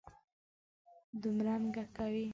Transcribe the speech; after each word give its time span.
دومرنګه 1.21 1.83
کوي. 1.95 2.25